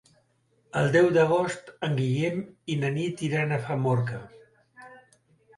[0.79, 2.41] El deu d'agost en Guillem
[2.77, 4.23] i na Nit iran a Famorca.